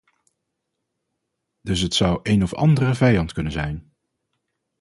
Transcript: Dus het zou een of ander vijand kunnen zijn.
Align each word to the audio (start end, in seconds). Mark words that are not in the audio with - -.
Dus 1.61 1.81
het 1.81 1.93
zou 1.93 2.19
een 2.23 2.43
of 2.43 2.53
ander 2.53 2.95
vijand 2.95 3.33
kunnen 3.33 3.51
zijn. 3.51 3.93